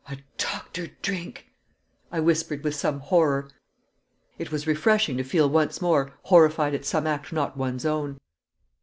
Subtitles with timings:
[0.09, 1.45] "A doctored drink!"
[2.11, 3.51] I whispered with some horror;
[4.39, 8.19] it was refreshing to feel once more horrified at some act not one's own.